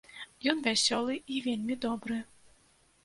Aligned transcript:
Ён 0.53 0.63
вясёлы 0.67 1.19
і 1.35 1.37
вельмі 1.49 1.79
добры. 1.85 2.17